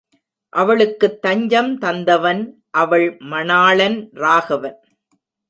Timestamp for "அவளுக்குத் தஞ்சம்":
0.49-1.79